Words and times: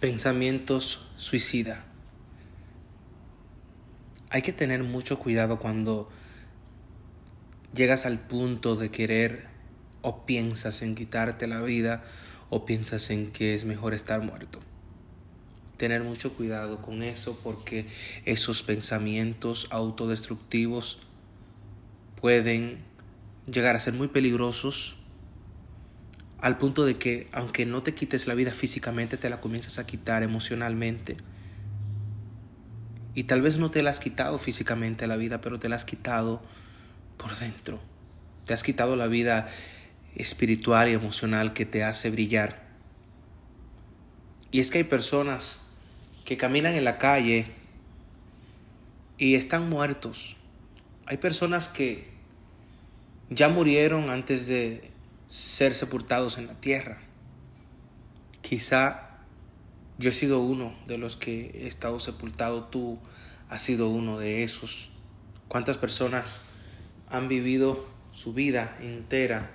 Pensamientos 0.00 1.10
suicida. 1.18 1.84
Hay 4.30 4.40
que 4.40 4.54
tener 4.54 4.82
mucho 4.82 5.18
cuidado 5.18 5.58
cuando 5.58 6.08
llegas 7.74 8.06
al 8.06 8.18
punto 8.18 8.76
de 8.76 8.90
querer 8.90 9.48
o 10.00 10.24
piensas 10.24 10.80
en 10.80 10.94
quitarte 10.94 11.46
la 11.46 11.60
vida 11.60 12.02
o 12.48 12.64
piensas 12.64 13.10
en 13.10 13.30
que 13.30 13.52
es 13.52 13.66
mejor 13.66 13.92
estar 13.92 14.22
muerto. 14.22 14.60
Tener 15.76 16.02
mucho 16.02 16.32
cuidado 16.32 16.80
con 16.80 17.02
eso 17.02 17.38
porque 17.44 17.86
esos 18.24 18.62
pensamientos 18.62 19.66
autodestructivos 19.68 20.98
pueden 22.18 22.78
llegar 23.46 23.76
a 23.76 23.80
ser 23.80 23.92
muy 23.92 24.08
peligrosos 24.08 24.96
al 26.40 26.56
punto 26.58 26.84
de 26.84 26.96
que 26.96 27.28
aunque 27.32 27.66
no 27.66 27.82
te 27.82 27.94
quites 27.94 28.26
la 28.26 28.34
vida 28.34 28.52
físicamente, 28.52 29.16
te 29.16 29.28
la 29.28 29.40
comienzas 29.40 29.78
a 29.78 29.86
quitar 29.86 30.22
emocionalmente. 30.22 31.16
Y 33.14 33.24
tal 33.24 33.42
vez 33.42 33.58
no 33.58 33.70
te 33.70 33.82
la 33.82 33.90
has 33.90 34.00
quitado 34.00 34.38
físicamente 34.38 35.06
la 35.06 35.16
vida, 35.16 35.40
pero 35.40 35.58
te 35.58 35.68
la 35.68 35.76
has 35.76 35.84
quitado 35.84 36.42
por 37.16 37.36
dentro. 37.36 37.80
Te 38.46 38.54
has 38.54 38.62
quitado 38.62 38.96
la 38.96 39.06
vida 39.06 39.48
espiritual 40.16 40.88
y 40.88 40.94
emocional 40.94 41.52
que 41.52 41.66
te 41.66 41.84
hace 41.84 42.10
brillar. 42.10 42.68
Y 44.50 44.60
es 44.60 44.70
que 44.70 44.78
hay 44.78 44.84
personas 44.84 45.68
que 46.24 46.36
caminan 46.36 46.74
en 46.74 46.84
la 46.84 46.98
calle 46.98 47.46
y 49.18 49.34
están 49.34 49.68
muertos. 49.68 50.36
Hay 51.06 51.18
personas 51.18 51.68
que 51.68 52.08
ya 53.28 53.48
murieron 53.48 54.10
antes 54.10 54.46
de 54.46 54.90
ser 55.30 55.74
sepultados 55.74 56.38
en 56.38 56.48
la 56.48 56.60
tierra. 56.60 56.98
Quizá 58.42 59.20
yo 59.96 60.10
he 60.10 60.12
sido 60.12 60.40
uno 60.40 60.74
de 60.86 60.98
los 60.98 61.16
que 61.16 61.52
he 61.54 61.66
estado 61.68 62.00
sepultado, 62.00 62.64
tú 62.64 62.98
has 63.48 63.62
sido 63.62 63.88
uno 63.88 64.18
de 64.18 64.42
esos. 64.42 64.90
¿Cuántas 65.46 65.78
personas 65.78 66.42
han 67.08 67.28
vivido 67.28 67.86
su 68.12 68.34
vida 68.34 68.76
entera 68.80 69.52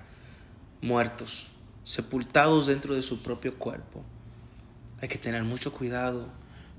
muertos, 0.82 1.48
sepultados 1.84 2.68
dentro 2.68 2.96
de 2.96 3.02
su 3.02 3.22
propio 3.22 3.60
cuerpo? 3.60 4.04
Hay 5.02 5.10
que 5.10 5.18
tener 5.18 5.44
mucho 5.44 5.74
cuidado 5.74 6.30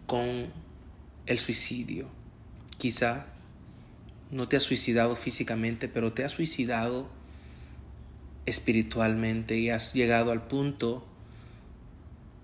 con 0.07 0.47
el 1.27 1.39
suicidio. 1.39 2.09
Quizá 2.79 3.27
no 4.31 4.49
te 4.49 4.57
has 4.57 4.63
suicidado 4.63 5.17
físicamente, 5.17 5.87
pero 5.87 6.15
te 6.15 6.25
has 6.25 6.33
suicidado 6.33 7.16
espiritualmente 8.47 9.59
y 9.59 9.71
has 9.71 9.93
llegado 9.93 10.31
al 10.31 10.47
punto 10.47 11.07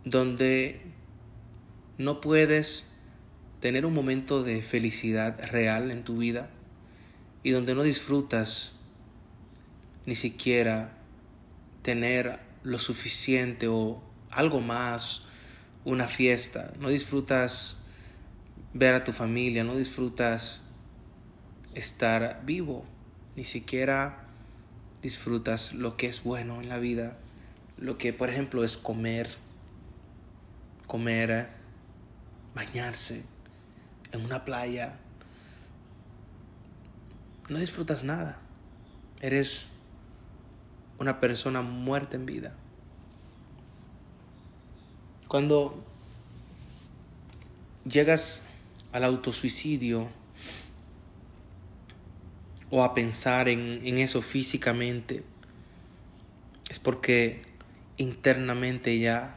donde 0.05 0.81
no 1.98 2.20
puedes 2.20 2.86
tener 3.61 3.86
un 3.86 3.95
momento 3.95 4.42
de 4.42 4.61
felicidad 4.62 5.39
real 5.50 5.92
en 5.92 6.03
tu 6.03 6.19
vida 6.19 6.50
y 7.45 7.50
donde 7.50 7.75
no 7.75 7.84
disfrutas 7.84 8.73
ni 10.05 10.17
siquiera 10.17 10.98
tener 11.83 12.41
lo 12.64 12.78
suficiente 12.78 13.69
o 13.69 14.03
algo 14.30 14.61
más, 14.61 15.25
una 15.84 16.08
fiesta, 16.08 16.73
no 16.78 16.89
disfrutas 16.89 17.77
ver 18.75 18.95
a 18.95 19.05
tu 19.05 19.12
familia, 19.12 19.64
no 19.64 19.77
disfrutas 19.77 20.62
estar 21.75 22.42
vivo, 22.45 22.84
ni 23.36 23.45
siquiera 23.45 24.22
disfrutas 25.03 25.75
lo 25.75 25.97
que 25.97 26.06
es 26.06 26.22
bueno 26.22 26.61
en 26.61 26.69
la 26.69 26.78
vida, 26.78 27.19
lo 27.77 27.98
que 27.98 28.12
por 28.12 28.31
ejemplo 28.31 28.64
es 28.64 28.77
comer, 28.77 29.28
comer, 30.86 31.48
bañarse 32.55 33.25
en 34.12 34.25
una 34.25 34.45
playa. 34.45 34.95
No 37.48 37.58
disfrutas 37.58 38.05
nada. 38.05 38.39
Eres 39.20 39.67
una 40.98 41.19
persona 41.19 41.63
muerta 41.63 42.17
en 42.17 42.27
vida. 42.27 42.55
Cuando 45.27 45.84
llegas 47.84 48.45
al 48.92 49.05
autosuicidio, 49.05 50.08
o 52.72 52.83
a 52.83 52.94
pensar 52.94 53.50
en, 53.50 53.86
en 53.86 53.98
eso 53.98 54.22
físicamente, 54.22 55.22
es 56.70 56.78
porque 56.78 57.42
internamente 57.98 58.98
ya 58.98 59.36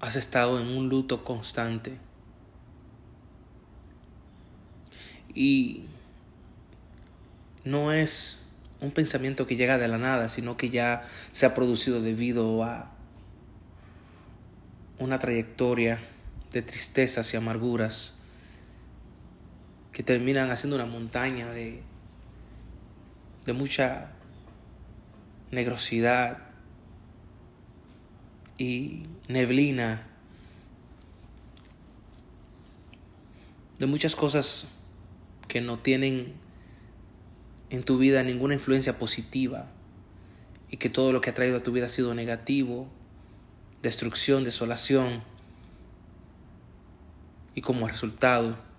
has 0.00 0.16
estado 0.16 0.58
en 0.58 0.68
un 0.68 0.88
luto 0.88 1.22
constante. 1.22 1.98
Y 5.34 5.84
no 7.62 7.92
es 7.92 8.42
un 8.80 8.90
pensamiento 8.90 9.46
que 9.46 9.56
llega 9.56 9.76
de 9.76 9.88
la 9.88 9.98
nada, 9.98 10.30
sino 10.30 10.56
que 10.56 10.70
ya 10.70 11.06
se 11.30 11.44
ha 11.44 11.54
producido 11.54 12.00
debido 12.00 12.64
a 12.64 12.90
una 14.98 15.18
trayectoria 15.18 15.98
de 16.54 16.62
tristezas 16.62 17.34
y 17.34 17.36
amarguras 17.36 18.13
que 19.94 20.02
terminan 20.02 20.50
haciendo 20.50 20.74
una 20.74 20.86
montaña 20.86 21.52
de, 21.52 21.80
de 23.46 23.52
mucha 23.52 24.10
negrosidad 25.52 26.38
y 28.58 29.04
neblina, 29.28 30.02
de 33.78 33.86
muchas 33.86 34.16
cosas 34.16 34.66
que 35.46 35.60
no 35.60 35.78
tienen 35.78 36.34
en 37.70 37.84
tu 37.84 37.96
vida 37.96 38.24
ninguna 38.24 38.54
influencia 38.54 38.98
positiva 38.98 39.68
y 40.70 40.78
que 40.78 40.90
todo 40.90 41.12
lo 41.12 41.20
que 41.20 41.30
ha 41.30 41.34
traído 41.34 41.58
a 41.58 41.62
tu 41.62 41.70
vida 41.70 41.86
ha 41.86 41.88
sido 41.88 42.14
negativo, 42.14 42.88
destrucción, 43.80 44.42
desolación 44.42 45.22
y 47.54 47.60
como 47.60 47.86
resultado 47.86 48.73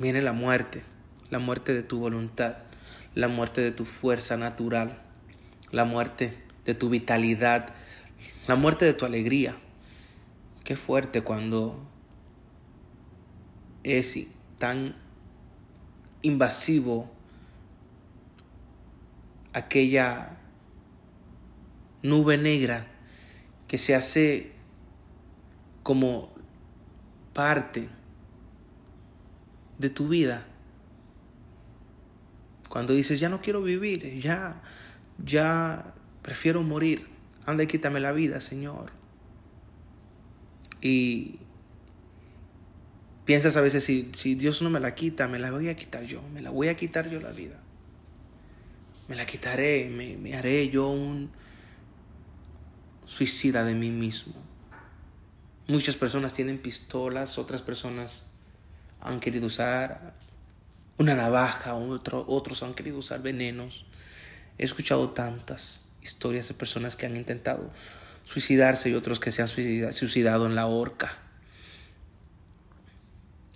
viene 0.00 0.22
la 0.22 0.32
muerte, 0.32 0.82
la 1.28 1.38
muerte 1.38 1.74
de 1.74 1.82
tu 1.82 1.98
voluntad, 1.98 2.56
la 3.14 3.28
muerte 3.28 3.60
de 3.60 3.70
tu 3.70 3.84
fuerza 3.84 4.38
natural, 4.38 4.98
la 5.70 5.84
muerte 5.84 6.42
de 6.64 6.74
tu 6.74 6.88
vitalidad, 6.88 7.74
la 8.48 8.56
muerte 8.56 8.86
de 8.86 8.94
tu 8.94 9.04
alegría. 9.04 9.56
Qué 10.64 10.74
fuerte 10.74 11.20
cuando 11.20 11.86
es 13.82 14.26
tan 14.58 14.96
invasivo 16.22 17.10
aquella 19.52 20.38
nube 22.02 22.38
negra 22.38 22.86
que 23.68 23.76
se 23.76 23.94
hace 23.94 24.52
como 25.82 26.32
parte 27.34 27.99
de 29.80 29.88
tu 29.88 30.08
vida. 30.08 30.46
Cuando 32.68 32.92
dices, 32.92 33.18
ya 33.18 33.28
no 33.28 33.40
quiero 33.40 33.62
vivir, 33.62 34.20
ya, 34.20 34.62
ya 35.24 35.94
prefiero 36.22 36.62
morir, 36.62 37.08
anda 37.46 37.64
y 37.64 37.66
quítame 37.66 37.98
la 37.98 38.12
vida, 38.12 38.40
Señor. 38.40 38.92
Y 40.82 41.40
piensas 43.24 43.56
a 43.56 43.62
veces, 43.62 43.82
si, 43.82 44.10
si 44.14 44.34
Dios 44.34 44.60
no 44.62 44.70
me 44.70 44.80
la 44.80 44.94
quita, 44.94 45.26
me 45.26 45.38
la 45.38 45.50
voy 45.50 45.68
a 45.68 45.76
quitar 45.76 46.04
yo, 46.04 46.22
me 46.32 46.42
la 46.42 46.50
voy 46.50 46.68
a 46.68 46.76
quitar 46.76 47.08
yo 47.08 47.18
la 47.20 47.30
vida. 47.30 47.58
Me 49.08 49.16
la 49.16 49.26
quitaré, 49.26 49.88
me, 49.88 50.16
me 50.16 50.36
haré 50.36 50.68
yo 50.68 50.88
un 50.88 51.30
suicida 53.06 53.64
de 53.64 53.74
mí 53.74 53.90
mismo. 53.90 54.34
Muchas 55.66 55.96
personas 55.96 56.34
tienen 56.34 56.58
pistolas, 56.58 57.38
otras 57.38 57.62
personas 57.62 58.29
han 59.00 59.20
querido 59.20 59.46
usar 59.46 60.14
una 60.98 61.14
navaja, 61.14 61.74
otro, 61.74 62.24
otros 62.28 62.62
han 62.62 62.74
querido 62.74 62.98
usar 62.98 63.22
venenos. 63.22 63.86
He 64.58 64.64
escuchado 64.64 65.10
tantas 65.10 65.82
historias 66.02 66.48
de 66.48 66.54
personas 66.54 66.96
que 66.96 67.06
han 67.06 67.16
intentado 67.16 67.70
suicidarse 68.24 68.90
y 68.90 68.94
otros 68.94 69.18
que 69.18 69.32
se 69.32 69.42
han 69.42 69.48
suicidado 69.48 70.46
en 70.46 70.54
la 70.54 70.66
horca. 70.66 71.16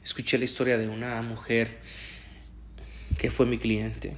Escuché 0.03 0.39
la 0.39 0.45
historia 0.45 0.79
de 0.79 0.89
una 0.89 1.21
mujer 1.23 1.81
que 3.19 3.31
fue 3.31 3.47
mi 3.47 3.59
cliente, 3.59 4.17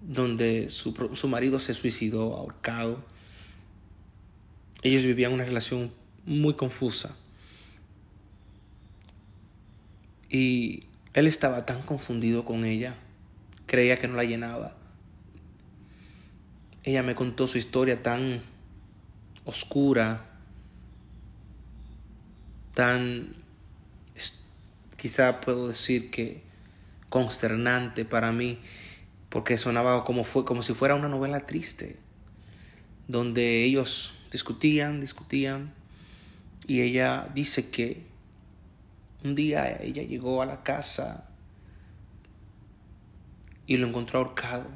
donde 0.00 0.68
su, 0.68 1.10
su 1.14 1.28
marido 1.28 1.60
se 1.60 1.74
suicidó 1.74 2.36
ahorcado. 2.36 3.04
Ellos 4.82 5.04
vivían 5.04 5.32
una 5.32 5.44
relación 5.44 5.92
muy 6.24 6.54
confusa 6.54 7.16
Y 10.28 10.84
él 11.14 11.26
estaba 11.26 11.66
tan 11.66 11.82
confundido 11.82 12.44
con 12.44 12.64
ella, 12.64 12.96
creía 13.66 13.98
que 13.98 14.08
no 14.08 14.14
la 14.14 14.24
llenaba. 14.24 14.76
Ella 16.82 17.02
me 17.02 17.14
contó 17.14 17.46
su 17.48 17.58
historia 17.58 18.02
tan 18.02 18.42
oscura, 19.44 20.24
tan, 22.74 23.34
quizá 24.96 25.40
puedo 25.40 25.68
decir 25.68 26.10
que 26.10 26.42
consternante 27.08 28.04
para 28.04 28.32
mí, 28.32 28.58
porque 29.28 29.58
sonaba 29.58 30.04
como, 30.04 30.24
fue, 30.24 30.44
como 30.44 30.62
si 30.62 30.74
fuera 30.74 30.94
una 30.94 31.08
novela 31.08 31.46
triste, 31.46 31.96
donde 33.08 33.64
ellos 33.64 34.14
discutían, 34.30 35.00
discutían, 35.00 35.72
y 36.66 36.82
ella 36.82 37.28
dice 37.34 37.70
que 37.70 38.02
un 39.26 39.34
día 39.34 39.82
ella 39.82 40.02
llegó 40.02 40.42
a 40.42 40.46
la 40.46 40.62
casa 40.62 41.28
y 43.66 43.76
lo 43.76 43.88
encontró 43.88 44.20
ahorcado. 44.20 44.66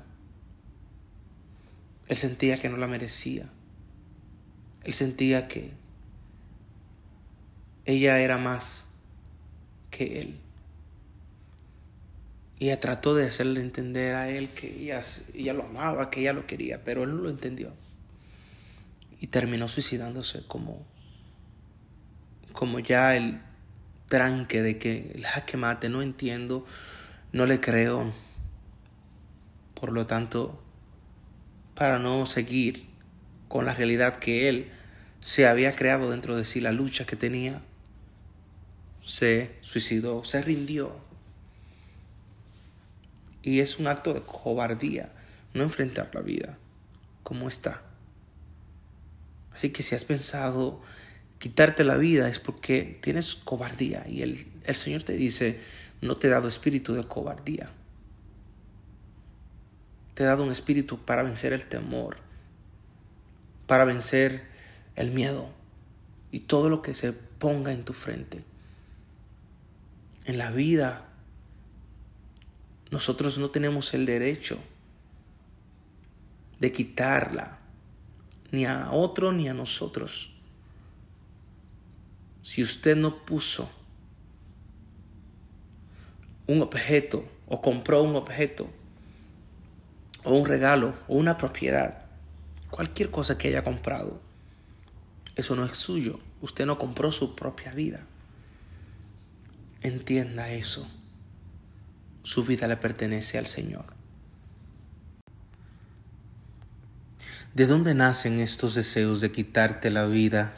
Él 2.09 2.17
sentía 2.17 2.57
que 2.57 2.69
no 2.69 2.77
la 2.77 2.89
merecía. 2.89 3.49
Él 4.83 4.95
sentía 4.95 5.47
que 5.47 5.71
ella 7.85 8.19
era 8.19 8.39
más 8.39 8.89
que 9.91 10.21
él. 10.21 10.41
Ella 12.59 12.81
trató 12.81 13.15
de 13.15 13.27
hacerle 13.27 13.61
entender 13.61 14.17
a 14.17 14.29
él 14.29 14.51
que 14.51 14.83
ella, 14.83 15.01
ella 15.35 15.55
lo 15.55 15.65
amaba, 15.65 16.11
que 16.11 16.21
ella 16.21 16.33
lo 16.33 16.47
quería, 16.47 16.83
pero 16.85 17.05
él 17.05 17.11
no 17.11 17.23
lo 17.23 17.31
entendió. 17.31 17.73
Y 19.21 19.29
terminó 19.29 19.69
suicidándose 19.69 20.45
como, 20.47 20.85
como 22.53 22.81
ya 22.81 23.17
el 23.17 23.41
tranque 24.11 24.61
de 24.61 24.77
que 24.77 25.13
el 25.15 25.25
jaque 25.25 25.57
mate, 25.57 25.89
no 25.89 26.03
entiendo, 26.03 26.67
no 27.33 27.47
le 27.47 27.61
creo. 27.61 28.13
Por 29.75 29.93
lo 29.93 30.07
tanto, 30.07 30.63
para 31.75 31.99
no 31.99 32.27
seguir 32.27 32.87
con 33.49 33.65
la 33.65 33.73
realidad 33.73 34.19
que 34.19 34.51
él 34.51 34.71
se 35.21 35.47
había 35.47 35.75
creado 35.75 36.11
dentro 36.11 36.37
de 36.37 36.45
sí, 36.45 36.61
la 36.61 36.73
lucha 36.73 37.07
que 37.07 37.17
tenía, 37.17 37.63
se 39.07 39.57
suicidó, 39.63 40.25
se 40.25 40.43
rindió. 40.43 40.95
Y 43.43 43.61
es 43.61 43.79
un 43.79 43.87
acto 43.87 44.13
de 44.13 44.21
cobardía 44.21 45.13
no 45.55 45.63
enfrentar 45.63 46.11
la 46.13 46.21
vida 46.21 46.59
como 47.23 47.49
está. 47.49 47.83
Así 49.55 49.71
que 49.71 49.83
si 49.83 49.95
has 49.95 50.05
pensado 50.05 50.83
quitarte 51.41 51.83
la 51.83 51.97
vida 51.97 52.29
es 52.29 52.39
porque 52.39 52.99
tienes 53.01 53.35
cobardía 53.35 54.05
y 54.07 54.23
el, 54.23 54.47
el 54.65 54.77
Señor 54.77 55.03
te 55.03 55.15
dice, 55.15 55.59
no 56.03 56.17
te 56.17 56.29
he 56.29 56.31
dado 56.31 56.47
espíritu 56.47 56.95
de 56.95 57.03
cobardía. 57.05 57.71
Te 60.15 60.23
he 60.23 60.27
dado 60.27 60.45
un 60.45 60.53
espíritu 60.53 60.99
para 60.99 61.23
vencer 61.23 61.55
el 61.55 61.65
temor, 61.65 62.19
para 63.67 63.85
vencer 63.85 64.45
el 64.97 65.11
miedo 65.11 65.51
y 66.31 66.41
todo 66.41 66.69
lo 66.69 66.83
que 66.83 66.95
se 66.95 67.15
ponga 67.15 67.73
en 67.73 67.85
tu 67.85 67.95
frente. 67.95 68.45
En 70.27 70.37
la 70.37 70.51
vida, 70.51 71.09
nosotros 72.91 73.39
no 73.39 73.49
tenemos 73.49 73.95
el 73.95 74.05
derecho 74.05 74.59
de 76.59 76.71
quitarla, 76.71 77.59
ni 78.53 78.67
a 78.67 78.91
otro 78.91 79.33
ni 79.33 79.49
a 79.49 79.55
nosotros. 79.55 80.35
Si 82.43 82.63
usted 82.63 82.97
no 82.97 83.25
puso 83.25 83.71
un 86.47 86.63
objeto 86.63 87.25
o 87.47 87.61
compró 87.61 88.03
un 88.03 88.17
objeto 88.17 88.69
o 90.25 90.35
un 90.35 90.47
regalo 90.47 90.95
o 91.07 91.17
una 91.17 91.37
propiedad, 91.37 92.07
cualquier 92.71 93.11
cosa 93.11 93.37
que 93.37 93.49
haya 93.49 93.63
comprado, 93.63 94.21
eso 95.37 95.57
no 95.57 95.65
es 95.65 95.77
suyo. 95.77 96.19
Usted 96.43 96.67
no 96.67 96.79
compró 96.79 97.13
su 97.13 97.35
propia 97.35 97.73
vida. 97.73 98.01
Entienda 99.83 100.51
eso. 100.51 100.91
Su 102.23 102.45
vida 102.45 102.67
le 102.69 102.77
pertenece 102.77 103.39
al 103.39 103.47
Señor. 103.47 103.87
¿De 107.55 107.67
dónde 107.67 107.95
nacen 107.95 108.39
estos 108.39 108.75
deseos 108.75 109.21
de 109.21 109.33
quitarte 109.33 109.91
la 109.91 110.07
vida? 110.07 110.53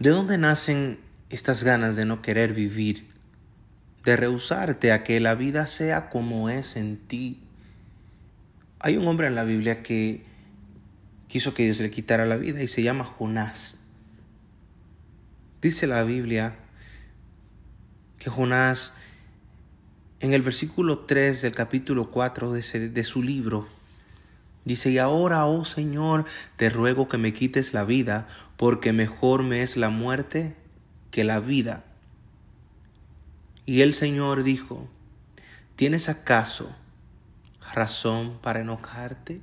¿De 0.00 0.08
dónde 0.08 0.38
nacen 0.38 0.98
estas 1.28 1.62
ganas 1.62 1.94
de 1.94 2.06
no 2.06 2.22
querer 2.22 2.54
vivir? 2.54 3.06
De 4.02 4.16
rehusarte 4.16 4.92
a 4.92 5.04
que 5.04 5.20
la 5.20 5.34
vida 5.34 5.66
sea 5.66 6.08
como 6.08 6.48
es 6.48 6.76
en 6.76 6.96
ti. 6.96 7.38
Hay 8.78 8.96
un 8.96 9.06
hombre 9.06 9.26
en 9.26 9.34
la 9.34 9.44
Biblia 9.44 9.82
que 9.82 10.24
quiso 11.28 11.52
que 11.52 11.64
Dios 11.64 11.80
le 11.80 11.90
quitara 11.90 12.24
la 12.24 12.38
vida 12.38 12.62
y 12.62 12.68
se 12.68 12.82
llama 12.82 13.04
Jonás. 13.04 13.78
Dice 15.60 15.86
la 15.86 16.02
Biblia 16.02 16.56
que 18.18 18.30
Jonás, 18.30 18.94
en 20.20 20.32
el 20.32 20.40
versículo 20.40 21.00
3 21.00 21.42
del 21.42 21.52
capítulo 21.52 22.10
4 22.10 22.52
de, 22.54 22.88
de 22.88 23.04
su 23.04 23.22
libro, 23.22 23.68
dice, 24.64 24.90
y 24.90 24.98
ahora, 24.98 25.46
oh 25.46 25.64
Señor, 25.64 26.24
te 26.56 26.70
ruego 26.70 27.08
que 27.08 27.18
me 27.18 27.32
quites 27.32 27.72
la 27.72 27.84
vida, 27.84 28.28
porque 28.56 28.92
mejor 28.92 29.42
me 29.42 29.62
es 29.62 29.76
la 29.76 29.90
muerte 29.90 30.54
que 31.10 31.24
la 31.24 31.40
vida. 31.40 31.84
Y 33.66 33.82
el 33.82 33.94
Señor 33.94 34.42
dijo, 34.42 34.88
¿tienes 35.76 36.08
acaso 36.08 36.70
razón 37.72 38.38
para 38.42 38.60
enojarte? 38.60 39.40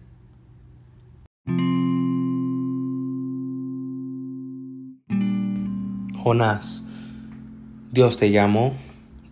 Jonás, 6.24 6.90
Dios 7.92 8.18
te 8.18 8.32
llamó, 8.32 8.76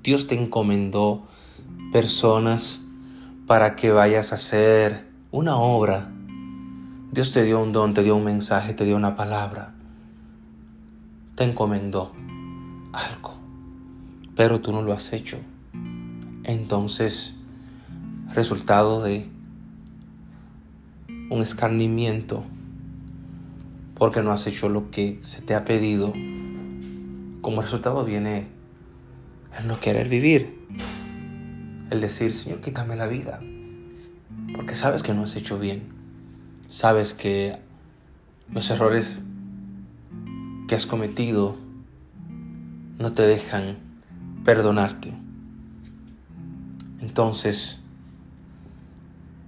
Dios 0.02 0.28
te 0.28 0.36
encomendó 0.36 1.28
personas 1.92 2.86
para 3.48 3.76
que 3.76 3.92
vayas 3.92 4.32
a 4.32 4.36
hacer 4.36 5.06
una 5.36 5.58
obra. 5.58 6.10
Dios 7.12 7.34
te 7.34 7.44
dio 7.44 7.62
un 7.62 7.74
don, 7.74 7.94
te 7.94 8.04
dio 8.04 8.16
un 8.16 8.24
mensaje, 8.24 8.74
te 8.74 8.86
dio 8.86 8.96
una 8.96 9.18
palabra. 9.18 9.74
Te 11.36 11.44
encomendó 11.44 12.14
algo, 12.94 13.34
pero 14.38 14.62
tú 14.62 14.72
no 14.72 14.82
lo 14.82 14.94
has 14.94 15.12
hecho. 15.12 15.38
Entonces, 16.46 17.36
resultado 18.34 19.04
de 19.04 19.30
un 21.30 21.42
escarnimiento, 21.42 22.46
porque 23.96 24.22
no 24.22 24.32
has 24.32 24.48
hecho 24.48 24.70
lo 24.70 24.90
que 24.90 25.20
se 25.22 25.42
te 25.42 25.54
ha 25.54 25.66
pedido, 25.66 26.14
como 27.42 27.62
resultado 27.62 28.06
viene 28.06 28.48
el 29.60 29.68
no 29.68 29.82
querer 29.82 30.08
vivir, 30.08 30.66
el 31.90 32.00
decir, 32.00 32.32
Señor, 32.32 32.62
quítame 32.62 32.96
la 32.96 33.08
vida, 33.08 33.42
porque 34.56 34.76
sabes 34.76 35.04
que 35.04 35.14
no 35.14 35.24
has 35.24 35.36
hecho 35.36 35.60
bien, 35.60 35.84
sabes 36.70 37.14
que 37.14 37.58
los 38.52 38.70
errores 38.70 39.22
que 40.68 40.76
has 40.76 40.86
cometido 40.86 41.56
no 42.98 43.12
te 43.12 43.24
dejan 43.24 43.78
perdonarte. 44.44 45.14
Entonces, 47.02 47.80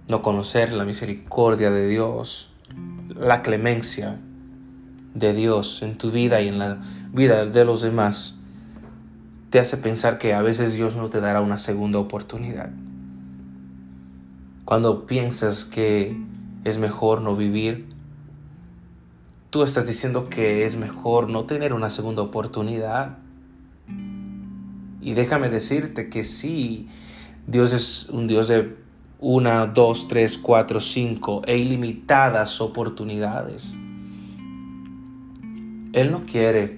no 0.08 0.22
conocer 0.22 0.74
la 0.74 0.84
misericordia 0.84 1.72
de 1.72 1.88
Dios, 1.88 2.52
la 3.16 3.42
clemencia, 3.42 4.20
de 5.14 5.34
Dios 5.34 5.82
en 5.82 5.98
tu 5.98 6.12
vida 6.12 6.42
y 6.42 6.48
en 6.48 6.60
la 6.60 6.80
vida 7.12 7.46
de 7.46 7.66
los 7.66 7.82
demás 7.82 8.36
te 9.50 9.60
hace 9.60 9.78
pensar 9.78 10.18
que 10.20 10.34
a 10.34 10.42
veces 10.42 10.74
Dios 10.74 10.96
no 10.96 11.10
te 11.10 11.22
dará 11.22 11.42
una 11.42 11.58
segunda 11.58 11.98
oportunidad. 11.98 12.72
Cuando 14.68 15.06
piensas 15.06 15.64
que 15.64 16.14
es 16.66 16.78
mejor 16.78 17.22
no 17.22 17.38
vivir, 17.38 17.88
tú 19.50 19.64
estás 19.64 19.88
diciendo 19.88 20.28
que 20.28 20.66
es 20.66 20.76
mejor 20.76 21.30
no 21.30 21.46
tener 21.46 21.72
una 21.72 21.90
segunda 21.90 22.22
oportunidad. 22.22 23.18
Y 25.00 25.14
déjame 25.14 25.48
decirte 25.48 26.10
que 26.10 26.26
sí, 26.26 26.90
Dios 27.48 27.72
es 27.72 28.10
un 28.10 28.28
Dios 28.28 28.50
de 28.50 28.76
una, 29.22 29.68
dos, 29.68 30.10
tres, 30.10 30.38
cuatro, 30.38 30.82
cinco 30.82 31.44
e 31.46 31.58
ilimitadas 31.58 32.60
oportunidades. 32.60 33.78
Él 35.94 36.12
no 36.12 36.26
quiere 36.26 36.78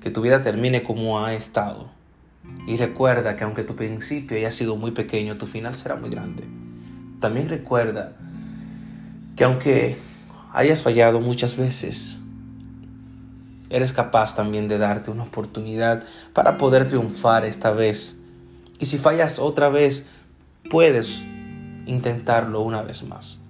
que 0.00 0.08
tu 0.08 0.22
vida 0.22 0.42
termine 0.42 0.82
como 0.82 1.22
ha 1.22 1.34
estado. 1.34 1.90
Y 2.66 2.78
recuerda 2.78 3.36
que 3.36 3.44
aunque 3.44 3.64
tu 3.64 3.76
principio 3.76 4.38
haya 4.38 4.50
sido 4.50 4.76
muy 4.76 4.92
pequeño, 4.92 5.36
tu 5.36 5.44
final 5.44 5.74
será 5.74 5.94
muy 5.96 6.08
grande. 6.08 6.57
También 7.20 7.48
recuerda 7.48 8.12
que 9.36 9.44
aunque 9.44 9.96
hayas 10.52 10.82
fallado 10.82 11.20
muchas 11.20 11.56
veces, 11.56 12.18
eres 13.70 13.92
capaz 13.92 14.34
también 14.34 14.68
de 14.68 14.78
darte 14.78 15.10
una 15.10 15.24
oportunidad 15.24 16.04
para 16.32 16.58
poder 16.58 16.86
triunfar 16.86 17.44
esta 17.44 17.70
vez. 17.70 18.18
Y 18.78 18.86
si 18.86 18.98
fallas 18.98 19.38
otra 19.38 19.68
vez, 19.68 20.08
puedes 20.70 21.20
intentarlo 21.86 22.60
una 22.60 22.82
vez 22.82 23.02
más. 23.02 23.40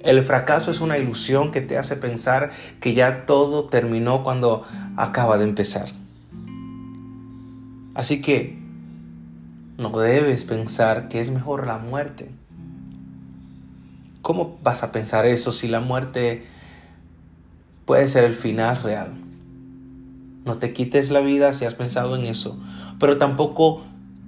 El 0.00 0.22
fracaso 0.22 0.70
es 0.70 0.80
una 0.80 0.98
ilusión 0.98 1.50
que 1.50 1.60
te 1.60 1.76
hace 1.76 1.96
pensar 1.96 2.50
que 2.80 2.94
ya 2.94 3.26
todo 3.26 3.64
terminó 3.64 4.22
cuando 4.22 4.64
acaba 4.96 5.38
de 5.38 5.44
empezar. 5.44 5.88
Así 7.94 8.22
que 8.22 8.58
no 9.76 9.90
debes 9.98 10.44
pensar 10.44 11.08
que 11.08 11.20
es 11.20 11.30
mejor 11.30 11.66
la 11.66 11.78
muerte. 11.78 12.30
¿Cómo 14.28 14.58
vas 14.62 14.82
a 14.82 14.92
pensar 14.92 15.24
eso 15.24 15.52
si 15.52 15.68
la 15.68 15.80
muerte 15.80 16.44
puede 17.86 18.06
ser 18.08 18.24
el 18.24 18.34
final 18.34 18.76
real? 18.82 19.14
No 20.44 20.58
te 20.58 20.74
quites 20.74 21.10
la 21.10 21.20
vida 21.20 21.54
si 21.54 21.64
has 21.64 21.72
pensado 21.72 22.14
en 22.14 22.26
eso, 22.26 22.60
pero 23.00 23.16
tampoco 23.16 23.80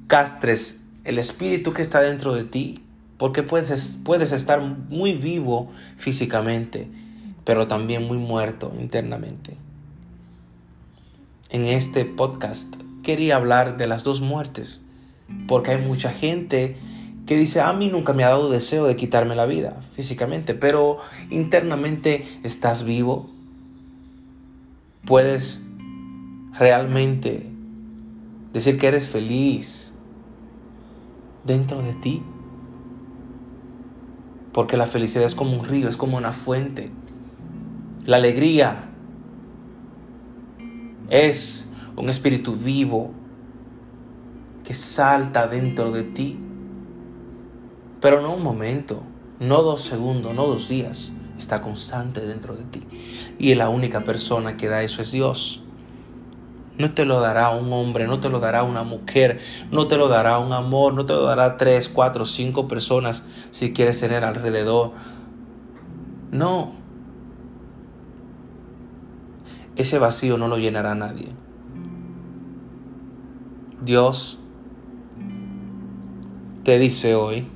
castres 0.06 0.80
el 1.04 1.18
espíritu 1.18 1.74
que 1.74 1.82
está 1.82 2.00
dentro 2.00 2.34
de 2.34 2.44
ti, 2.44 2.82
porque 3.18 3.42
puedes, 3.42 4.00
puedes 4.02 4.32
estar 4.32 4.62
muy 4.62 5.12
vivo 5.12 5.70
físicamente, 5.98 6.88
pero 7.44 7.68
también 7.68 8.04
muy 8.08 8.16
muerto 8.16 8.72
internamente. 8.80 9.58
En 11.50 11.66
este 11.66 12.06
podcast 12.06 12.74
quería 13.02 13.36
hablar 13.36 13.76
de 13.76 13.86
las 13.86 14.02
dos 14.02 14.22
muertes, 14.22 14.80
porque 15.46 15.72
hay 15.72 15.84
mucha 15.86 16.08
gente 16.08 16.78
que 17.30 17.36
dice, 17.36 17.60
a 17.60 17.72
mí 17.72 17.86
nunca 17.86 18.12
me 18.12 18.24
ha 18.24 18.30
dado 18.30 18.50
deseo 18.50 18.86
de 18.86 18.96
quitarme 18.96 19.36
la 19.36 19.46
vida 19.46 19.82
físicamente, 19.94 20.52
pero 20.52 20.98
internamente 21.30 22.26
estás 22.42 22.82
vivo, 22.82 23.30
puedes 25.06 25.60
realmente 26.58 27.46
decir 28.52 28.80
que 28.80 28.88
eres 28.88 29.06
feliz 29.06 29.94
dentro 31.44 31.82
de 31.82 31.92
ti. 31.92 32.20
Porque 34.52 34.76
la 34.76 34.88
felicidad 34.88 35.24
es 35.24 35.36
como 35.36 35.52
un 35.52 35.64
río, 35.64 35.88
es 35.88 35.96
como 35.96 36.16
una 36.16 36.32
fuente. 36.32 36.90
La 38.06 38.16
alegría 38.16 38.86
es 41.08 41.70
un 41.94 42.08
espíritu 42.08 42.56
vivo 42.56 43.12
que 44.64 44.74
salta 44.74 45.46
dentro 45.46 45.92
de 45.92 46.02
ti. 46.02 46.36
Pero 48.00 48.22
no 48.22 48.34
un 48.34 48.42
momento, 48.42 49.02
no 49.38 49.62
dos 49.62 49.82
segundos, 49.82 50.34
no 50.34 50.46
dos 50.46 50.68
días. 50.68 51.12
Está 51.36 51.62
constante 51.62 52.20
dentro 52.20 52.54
de 52.54 52.64
ti. 52.64 52.82
Y 53.38 53.54
la 53.54 53.70
única 53.70 54.04
persona 54.04 54.56
que 54.56 54.68
da 54.68 54.82
eso 54.82 55.00
es 55.00 55.12
Dios. 55.12 55.62
No 56.76 56.92
te 56.92 57.04
lo 57.04 57.20
dará 57.20 57.50
un 57.50 57.72
hombre, 57.72 58.06
no 58.06 58.20
te 58.20 58.30
lo 58.30 58.40
dará 58.40 58.62
una 58.62 58.84
mujer, 58.84 59.40
no 59.70 59.86
te 59.86 59.96
lo 59.96 60.08
dará 60.08 60.38
un 60.38 60.52
amor, 60.52 60.94
no 60.94 61.04
te 61.04 61.12
lo 61.12 61.22
dará 61.24 61.58
tres, 61.58 61.88
cuatro, 61.88 62.24
cinco 62.24 62.68
personas 62.68 63.26
si 63.50 63.72
quieres 63.72 64.00
tener 64.00 64.24
alrededor. 64.24 64.92
No. 66.30 66.72
Ese 69.76 69.98
vacío 69.98 70.38
no 70.38 70.48
lo 70.48 70.58
llenará 70.58 70.94
nadie. 70.94 71.28
Dios 73.82 74.38
te 76.64 76.78
dice 76.78 77.14
hoy, 77.14 77.46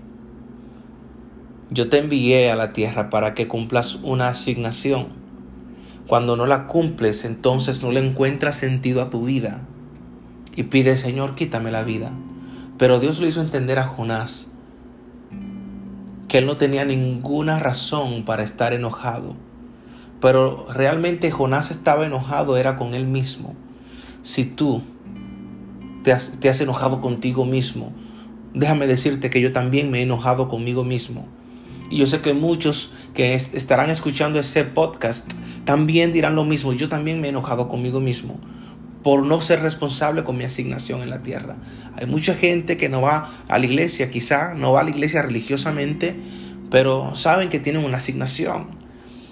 yo 1.71 1.89
te 1.89 1.99
envié 1.99 2.51
a 2.51 2.57
la 2.57 2.73
tierra 2.73 3.11
para 3.11 3.35
que 3.35 3.49
cumplas 3.49 3.97
una 4.03 4.29
asignación 4.29 5.25
cuando 6.07 6.37
no 6.37 6.47
la 6.47 6.67
cumples, 6.67 7.25
entonces 7.25 7.83
no 7.83 7.91
le 7.91 8.01
encuentras 8.01 8.57
sentido 8.57 9.01
a 9.01 9.09
tu 9.09 9.25
vida. 9.25 9.63
Y 10.55 10.65
pide, 10.65 10.97
Señor, 10.97 11.35
quítame 11.35 11.71
la 11.71 11.83
vida. 11.83 12.13
Pero 12.77 13.01
Dios 13.01 13.21
le 13.21 13.29
hizo 13.29 13.41
entender 13.41 13.79
a 13.79 13.87
Jonás 13.87 14.51
que 16.29 16.39
él 16.39 16.47
no 16.47 16.57
tenía 16.57 16.85
ninguna 16.85 17.59
razón 17.59 18.25
para 18.25 18.43
estar 18.43 18.73
enojado. 18.73 19.35
Pero 20.21 20.67
realmente 20.73 21.31
Jonás 21.31 21.71
estaba 21.71 22.05
enojado, 22.07 22.57
era 22.57 22.77
con 22.77 22.93
él 22.93 23.07
mismo. 23.07 23.55
Si 24.23 24.45
tú 24.45 24.83
te 26.03 26.13
has, 26.13 26.39
te 26.39 26.49
has 26.49 26.61
enojado 26.61 27.01
contigo 27.01 27.45
mismo, 27.45 27.93
déjame 28.53 28.87
decirte 28.87 29.31
que 29.31 29.41
yo 29.41 29.53
también 29.53 29.91
me 29.91 30.01
he 30.01 30.03
enojado 30.03 30.49
conmigo 30.49 30.85
mismo. 30.85 31.27
Y 31.95 31.99
yo 31.99 32.07
sé 32.07 32.21
que 32.21 32.35
muchos 32.35 32.93
que 33.15 33.35
estarán 33.35 33.89
escuchando 33.89 34.41
ese 34.41 34.65
podcast 34.65 35.31
también 35.65 36.11
dirán 36.11 36.35
lo 36.35 36.43
mismo. 36.43 36.73
Yo 36.73 36.89
también 36.89 37.21
me 37.21 37.29
he 37.29 37.31
enojado 37.31 37.69
conmigo 37.69 38.01
mismo 38.01 38.41
por 39.05 39.25
no 39.25 39.41
ser 39.41 39.63
responsable 39.63 40.25
con 40.25 40.37
mi 40.37 40.43
asignación 40.43 41.03
en 41.03 41.11
la 41.11 41.23
tierra. 41.23 41.55
Hay 41.95 42.07
mucha 42.07 42.35
gente 42.35 42.77
que 42.77 42.89
no 42.89 43.01
va 43.01 43.31
a 43.47 43.61
la 43.61 43.65
iglesia, 43.65 44.11
quizá 44.11 44.55
no 44.55 44.73
va 44.73 44.81
a 44.81 44.83
la 44.83 44.91
iglesia 44.91 45.23
religiosamente, 45.23 46.17
pero 46.69 47.15
saben 47.15 47.49
que 47.49 47.61
tienen 47.61 47.85
una 47.85 47.99
asignación. 47.99 48.71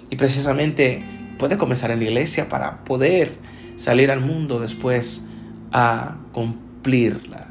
Y 0.09 0.15
precisamente 0.15 1.03
puede 1.37 1.57
comenzar 1.57 1.91
en 1.91 1.99
la 1.99 2.05
iglesia 2.05 2.47
para 2.47 2.85
poder 2.85 3.39
salir 3.75 4.09
al 4.09 4.21
mundo 4.21 4.61
después 4.61 5.25
a 5.73 6.15
cumplirla. 6.31 7.42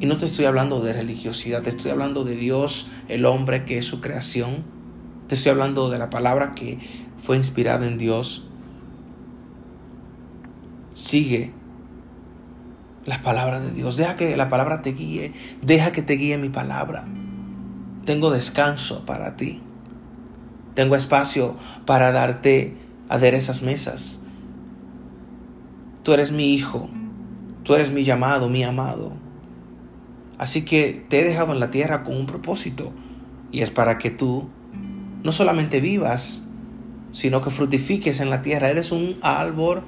Y 0.00 0.06
no 0.06 0.16
te 0.16 0.26
estoy 0.26 0.44
hablando 0.44 0.80
de 0.80 0.92
religiosidad, 0.92 1.62
te 1.62 1.70
estoy 1.70 1.90
hablando 1.90 2.24
de 2.24 2.36
Dios, 2.36 2.88
el 3.08 3.26
hombre 3.26 3.64
que 3.64 3.78
es 3.78 3.84
su 3.84 4.00
creación. 4.00 4.64
Te 5.26 5.34
estoy 5.34 5.50
hablando 5.50 5.90
de 5.90 5.98
la 5.98 6.08
palabra 6.08 6.54
que 6.54 6.78
fue 7.16 7.36
inspirada 7.36 7.86
en 7.86 7.98
Dios. 7.98 8.44
Sigue 10.94 11.52
la 13.04 13.22
palabra 13.22 13.60
de 13.60 13.72
Dios. 13.72 13.96
Deja 13.96 14.16
que 14.16 14.36
la 14.36 14.48
palabra 14.48 14.82
te 14.82 14.92
guíe. 14.92 15.32
Deja 15.62 15.90
que 15.90 16.02
te 16.02 16.14
guíe 16.14 16.38
mi 16.38 16.48
palabra. 16.48 17.06
Tengo 18.04 18.30
descanso 18.30 19.04
para 19.04 19.36
ti. 19.36 19.60
Tengo 20.74 20.94
espacio 20.94 21.56
para 21.86 22.12
darte 22.12 22.76
aderezas 23.08 23.62
mesas. 23.62 24.22
Tú 26.04 26.12
eres 26.12 26.30
mi 26.30 26.54
hijo. 26.54 26.88
Tú 27.64 27.74
eres 27.74 27.90
mi 27.92 28.04
llamado, 28.04 28.48
mi 28.48 28.62
amado. 28.62 29.27
Así 30.38 30.62
que 30.62 31.04
te 31.08 31.20
he 31.20 31.24
dejado 31.24 31.52
en 31.52 31.60
la 31.60 31.70
tierra 31.70 32.04
con 32.04 32.16
un 32.16 32.26
propósito. 32.26 32.92
Y 33.50 33.60
es 33.60 33.70
para 33.70 33.98
que 33.98 34.10
tú 34.10 34.48
no 35.24 35.32
solamente 35.32 35.80
vivas, 35.80 36.44
sino 37.12 37.40
que 37.42 37.50
frutifiques 37.50 38.20
en 38.20 38.30
la 38.30 38.42
tierra. 38.42 38.70
Eres 38.70 38.92
un 38.92 39.16
árbol 39.20 39.82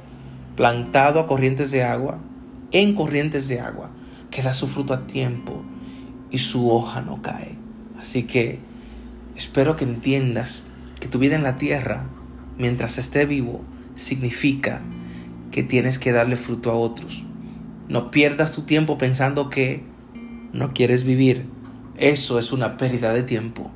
plantado 0.57 1.21
a 1.21 1.27
corrientes 1.27 1.71
de 1.71 1.85
agua, 1.85 2.19
en 2.73 2.95
corrientes 2.95 3.49
de 3.49 3.61
agua, 3.61 3.91
que 4.31 4.43
da 4.43 4.53
su 4.53 4.67
fruto 4.67 4.93
a 4.93 5.07
tiempo 5.07 5.63
y 6.31 6.39
su 6.39 6.71
hoja 6.71 7.01
no 7.01 7.23
cae. 7.23 7.57
Así 7.99 8.25
que 8.25 8.59
espero 9.37 9.77
que 9.77 9.85
entiendas 9.85 10.65
que 10.99 11.09
tu 11.09 11.19
vida 11.19 11.37
en 11.37 11.43
la 11.43 11.59
tierra, 11.59 12.07
mientras 12.59 12.99
esté 12.99 13.25
vivo, 13.25 13.63
significa 13.95 14.83
que 15.51 15.63
tienes 15.63 15.99
que 15.99 16.13
darle 16.13 16.37
fruto 16.37 16.71
a 16.71 16.75
otros. 16.75 17.25
No 17.89 18.11
pierdas 18.11 18.53
tu 18.53 18.63
tiempo 18.63 18.99
pensando 18.99 19.51
que 19.51 19.85
no 20.53 20.73
quieres 20.75 21.05
vivir, 21.05 21.47
eso 22.01 22.39
es 22.39 22.51
una 22.51 22.79
pérdida 22.79 23.13
de 23.13 23.23
tiempo. 23.23 23.71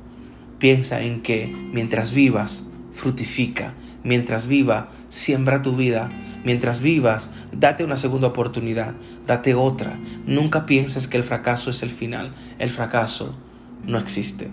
Piensa 0.57 1.01
en 1.01 1.21
que 1.21 1.45
mientras 1.45 2.11
vivas, 2.11 2.65
fructifica. 2.91 3.75
Mientras 4.03 4.47
viva, 4.47 4.89
siembra 5.07 5.61
tu 5.61 5.75
vida. 5.75 6.11
Mientras 6.43 6.81
vivas, 6.81 7.29
date 7.51 7.83
una 7.83 7.97
segunda 7.97 8.27
oportunidad, 8.27 8.95
date 9.27 9.53
otra. 9.53 9.99
Nunca 10.25 10.65
pienses 10.65 11.07
que 11.07 11.17
el 11.17 11.23
fracaso 11.23 11.69
es 11.69 11.83
el 11.83 11.91
final. 11.91 12.33
El 12.57 12.71
fracaso 12.71 13.37
no 13.85 13.99
existe. 13.99 14.49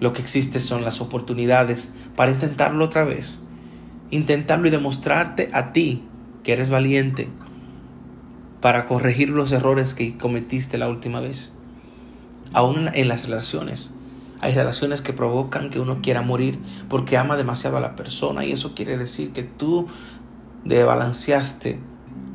Lo 0.00 0.14
que 0.14 0.22
existe 0.22 0.58
son 0.58 0.82
las 0.82 1.02
oportunidades 1.02 1.92
para 2.16 2.32
intentarlo 2.32 2.86
otra 2.86 3.04
vez. 3.04 3.38
Intentarlo 4.10 4.66
y 4.66 4.70
demostrarte 4.70 5.50
a 5.52 5.74
ti 5.74 6.04
que 6.42 6.54
eres 6.54 6.70
valiente 6.70 7.28
para 8.62 8.86
corregir 8.86 9.28
los 9.28 9.52
errores 9.52 9.92
que 9.92 10.16
cometiste 10.16 10.78
la 10.78 10.88
última 10.88 11.20
vez 11.20 11.52
aún 12.52 12.90
en 12.94 13.08
las 13.08 13.28
relaciones. 13.28 13.94
Hay 14.40 14.54
relaciones 14.54 15.02
que 15.02 15.12
provocan 15.12 15.70
que 15.70 15.80
uno 15.80 16.00
quiera 16.02 16.22
morir 16.22 16.58
porque 16.88 17.18
ama 17.18 17.36
demasiado 17.36 17.76
a 17.76 17.80
la 17.80 17.94
persona 17.94 18.44
y 18.44 18.52
eso 18.52 18.74
quiere 18.74 18.96
decir 18.96 19.32
que 19.32 19.42
tú 19.42 19.86
desbalanceaste 20.64 21.78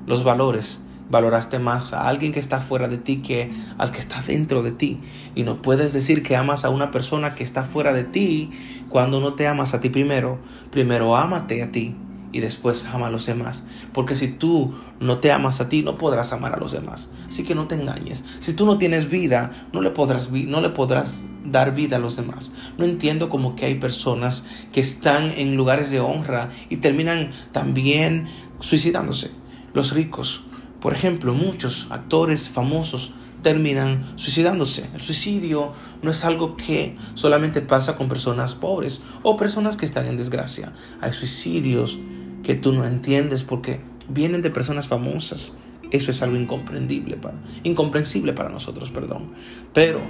los 0.05 0.23
valores, 0.23 0.79
valoraste 1.09 1.57
más 1.57 1.93
a 1.93 2.07
alguien 2.07 2.31
que 2.31 2.39
está 2.39 2.61
fuera 2.61 2.87
de 2.87 2.97
ti 2.97 3.23
que 3.23 3.51
al 3.79 3.91
que 3.91 3.99
está 3.99 4.21
dentro 4.21 4.61
de 4.61 4.71
ti. 4.71 5.01
Y 5.33 5.43
no 5.43 5.61
puedes 5.63 5.93
decir 5.93 6.21
que 6.21 6.35
amas 6.35 6.63
a 6.63 6.69
una 6.69 6.91
persona 6.91 7.33
que 7.33 7.43
está 7.43 7.63
fuera 7.63 7.91
de 7.91 8.03
ti 8.03 8.51
cuando 8.89 9.19
no 9.19 9.33
te 9.33 9.47
amas 9.47 9.73
a 9.73 9.79
ti 9.79 9.89
primero. 9.89 10.37
Primero 10.69 11.15
ámate 11.15 11.63
a 11.63 11.71
ti 11.71 11.95
y 12.35 12.41
después 12.41 12.85
ama 12.91 13.07
a 13.07 13.11
los 13.11 13.27
demás. 13.27 13.63
Porque 13.93 14.17
si 14.17 14.27
tú 14.27 14.73
no 14.99 15.19
te 15.19 15.31
amas 15.31 15.61
a 15.61 15.69
ti, 15.69 15.83
no 15.83 15.97
podrás 15.97 16.33
amar 16.33 16.53
a 16.53 16.59
los 16.59 16.73
demás. 16.73 17.09
Así 17.29 17.45
que 17.45 17.55
no 17.55 17.69
te 17.69 17.75
engañes. 17.75 18.25
Si 18.41 18.51
tú 18.51 18.65
no 18.65 18.77
tienes 18.77 19.09
vida, 19.09 19.69
no 19.71 19.81
le 19.81 19.91
podrás, 19.91 20.29
no 20.29 20.59
le 20.59 20.69
podrás 20.69 21.23
dar 21.45 21.73
vida 21.73 21.95
a 21.95 21.99
los 21.99 22.17
demás. 22.17 22.51
No 22.77 22.83
entiendo 22.83 23.29
como 23.29 23.55
que 23.55 23.67
hay 23.67 23.75
personas 23.75 24.43
que 24.73 24.81
están 24.81 25.31
en 25.31 25.55
lugares 25.55 25.91
de 25.91 26.01
honra 26.01 26.49
y 26.67 26.77
terminan 26.77 27.31
también 27.53 28.27
suicidándose. 28.59 29.31
Los 29.73 29.93
ricos, 29.93 30.43
por 30.81 30.93
ejemplo, 30.93 31.33
muchos 31.33 31.87
actores 31.89 32.49
famosos 32.49 33.13
terminan 33.45 34.11
suicidándose. 34.15 34.89
El 34.95 35.01
suicidio 35.01 35.71
no 36.01 36.09
es 36.09 36.25
algo 36.25 36.57
que 36.57 36.95
solamente 37.13 37.61
pasa 37.61 37.95
con 37.95 38.09
personas 38.09 38.55
pobres 38.55 39.01
o 39.21 39.37
personas 39.37 39.77
que 39.77 39.85
están 39.85 40.07
en 40.07 40.17
desgracia. 40.17 40.73
Hay 40.99 41.13
suicidios 41.13 41.99
que 42.45 42.55
tú 42.55 42.71
no 42.71 42.85
entiendes 42.85 43.43
porque 43.43 43.81
vienen 44.07 44.41
de 44.43 44.51
personas 44.51 44.87
famosas. 44.87 45.53
Eso 45.91 46.11
es 46.11 46.21
algo 46.21 46.37
incomprendible 46.37 47.17
para, 47.17 47.37
incomprensible 47.63 48.33
para 48.33 48.49
nosotros, 48.49 48.91
perdón. 48.91 49.31
Pero 49.73 50.01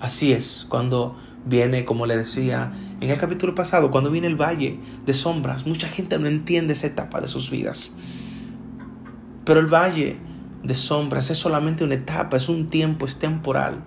así 0.00 0.32
es 0.32 0.66
cuando 0.68 1.16
viene, 1.44 1.84
como 1.84 2.06
le 2.06 2.16
decía 2.16 2.72
en 3.00 3.10
el 3.10 3.18
capítulo 3.18 3.54
pasado, 3.54 3.90
cuando 3.90 4.10
viene 4.10 4.28
el 4.28 4.36
valle 4.36 4.78
de 5.04 5.14
sombras, 5.14 5.66
mucha 5.66 5.88
gente 5.88 6.18
no 6.18 6.26
entiende 6.26 6.74
esa 6.74 6.86
etapa 6.86 7.20
de 7.20 7.28
sus 7.28 7.50
vidas. 7.50 7.94
Pero 9.44 9.60
el 9.60 9.66
valle 9.66 10.18
de 10.62 10.74
sombras 10.74 11.30
es 11.30 11.38
solamente 11.38 11.82
una 11.82 11.94
etapa, 11.94 12.36
es 12.36 12.48
un 12.48 12.70
tiempo, 12.70 13.04
es 13.04 13.18
temporal. 13.18 13.82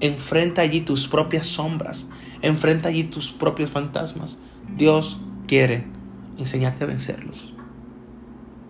Enfrenta 0.00 0.62
allí 0.62 0.80
tus 0.80 1.06
propias 1.06 1.46
sombras, 1.46 2.08
enfrenta 2.42 2.88
allí 2.88 3.04
tus 3.04 3.30
propios 3.30 3.70
fantasmas. 3.70 4.40
Dios 4.76 5.18
quiere 5.54 5.84
enseñarte 6.36 6.82
a 6.82 6.88
vencerlos. 6.88 7.54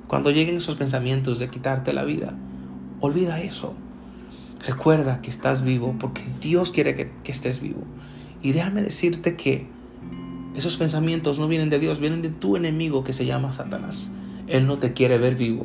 Cuando 0.07 0.31
lleguen 0.31 0.59
esos 0.59 0.75
pensamientos 0.75 1.39
de 1.39 1.49
quitarte 1.49 1.95
la 1.95 2.05
vida, 2.05 2.37
olvida 3.01 3.41
eso. 3.41 3.73
Recuerda 4.67 5.23
que 5.23 5.31
estás 5.31 5.65
vivo 5.65 5.97
porque 5.99 6.21
Dios 6.43 6.73
quiere 6.73 6.95
que, 6.95 7.11
que, 7.23 7.33
estés 7.33 7.63
vivo. 7.63 7.85
Y 8.43 8.53
déjame 8.53 8.83
decirte 8.83 9.35
que 9.35 9.67
esos 10.55 10.77
pensamientos 10.77 11.39
no 11.39 11.49
vienen 11.49 11.71
de 11.71 11.79
Dios, 11.79 12.01
vienen 12.01 12.21
de 12.21 12.29
tu 12.29 12.55
enemigo 12.55 13.03
que 13.03 13.15
se 13.15 13.25
llama 13.25 13.53
Satanás. 13.53 14.11
Él 14.47 14.67
no 14.67 14.77
te 14.77 14.93
quiere 14.93 15.17
ver 15.17 15.37
vivo. 15.37 15.65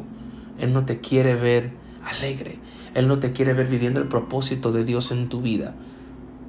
Él 0.58 0.72
no 0.72 0.86
te 0.86 1.02
quiere 1.02 1.36
ver 1.36 1.74
alegre. 2.02 2.60
Él 2.94 3.10
no 3.10 3.20
te 3.20 3.34
quiere 3.34 3.52
ver 3.52 3.68
viviendo 3.68 4.00
el 4.00 4.08
propósito 4.08 4.72
de 4.72 4.86
Dios 4.86 5.12
en 5.12 5.28
tu 5.28 5.42
vida. 5.42 5.76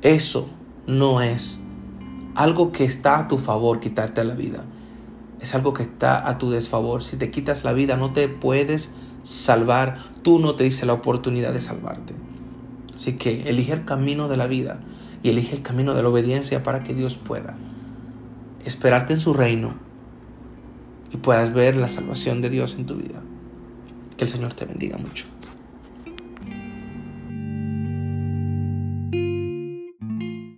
Eso 0.02 0.48
no 0.86 1.22
es 1.22 1.58
algo 2.34 2.72
que 2.72 2.84
está 2.84 3.18
a 3.18 3.28
tu 3.28 3.38
favor 3.38 3.80
quitarte 3.80 4.24
la 4.24 4.34
vida. 4.34 4.64
Es 5.40 5.54
algo 5.54 5.72
que 5.72 5.82
está 5.82 6.28
a 6.28 6.38
tu 6.38 6.50
desfavor. 6.50 7.02
Si 7.02 7.16
te 7.16 7.30
quitas 7.30 7.64
la 7.64 7.72
vida 7.72 7.96
no 7.96 8.12
te 8.12 8.28
puedes 8.28 8.94
salvar. 9.22 9.98
Tú 10.22 10.38
no 10.38 10.54
te 10.54 10.64
dices 10.64 10.86
la 10.86 10.92
oportunidad 10.92 11.52
de 11.52 11.60
salvarte. 11.60 12.14
Así 12.94 13.14
que 13.14 13.48
elige 13.48 13.72
el 13.72 13.84
camino 13.84 14.28
de 14.28 14.36
la 14.36 14.46
vida 14.46 14.80
y 15.22 15.30
elige 15.30 15.56
el 15.56 15.62
camino 15.62 15.94
de 15.94 16.02
la 16.02 16.08
obediencia 16.08 16.62
para 16.62 16.84
que 16.84 16.94
Dios 16.94 17.16
pueda 17.16 17.56
esperarte 18.64 19.14
en 19.14 19.20
su 19.20 19.32
reino 19.32 19.74
y 21.12 21.16
puedas 21.16 21.52
ver 21.52 21.76
la 21.76 21.88
salvación 21.88 22.40
de 22.40 22.50
Dios 22.50 22.76
en 22.76 22.86
tu 22.86 22.96
vida. 22.96 23.22
Que 24.16 24.24
el 24.24 24.30
Señor 24.30 24.54
te 24.54 24.66
bendiga 24.66 24.98
mucho. 24.98 25.26